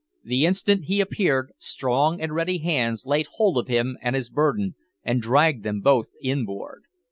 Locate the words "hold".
3.35-3.59